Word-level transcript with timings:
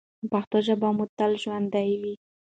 پښتو 0.31 0.57
ژبه 0.67 0.89
مو 0.95 1.05
تل 1.17 1.31
ژوندۍ 1.43 1.89
وي. 2.01 2.13